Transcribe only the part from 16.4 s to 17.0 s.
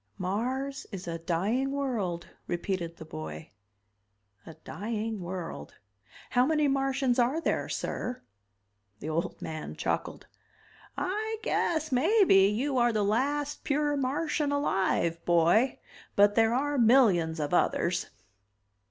are